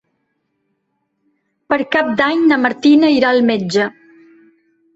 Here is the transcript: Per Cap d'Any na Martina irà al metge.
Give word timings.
Per 1.75 1.79
Cap 1.97 2.09
d'Any 2.23 2.43
na 2.53 2.59
Martina 2.65 3.15
irà 3.19 3.33
al 3.37 3.45
metge. 3.53 3.89